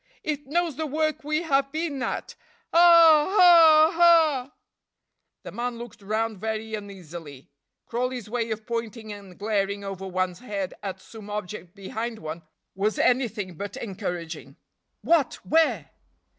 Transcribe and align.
It 0.23 0.47
knows 0.47 0.77
the 0.77 0.87
work 0.87 1.23
we 1.23 1.43
have 1.43 1.71
been 1.71 2.01
at. 2.01 2.33
Ah! 2.73 3.27
ah! 3.39 3.97
ah!" 3.99 4.53
The 5.43 5.51
man 5.51 5.77
looked 5.77 6.01
round 6.01 6.39
very 6.39 6.73
uneasily. 6.73 7.51
Crawley's 7.85 8.27
way 8.27 8.49
of 8.49 8.65
pointing 8.65 9.13
and 9.13 9.37
glaring 9.37 9.83
over 9.83 10.07
one's 10.07 10.39
head 10.39 10.73
at 10.81 10.99
some 10.99 11.29
object 11.29 11.75
behind 11.75 12.17
one 12.17 12.41
was 12.73 12.97
anything 12.97 13.53
but 13.57 13.77
encouraging. 13.77 14.55
"What? 15.03 15.35
where?" 15.45 15.91